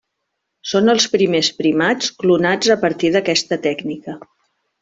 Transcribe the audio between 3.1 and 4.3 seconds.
d'aquesta tècnica.